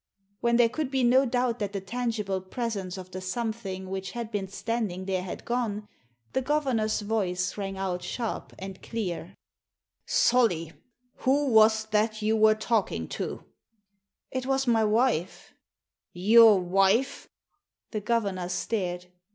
[0.39, 4.31] When there could be no doubt that the tangible presence of the something which had
[4.31, 5.87] been standing there had gone,
[6.33, 9.35] the governor's voice rang out sharp and clear
[9.93, 10.73] —*' Solly,
[11.17, 13.43] who was that you were talking to?"
[14.31, 15.53] It was my wife."
[16.13, 17.29] "Your wife?"
[17.91, 19.05] The governor stared.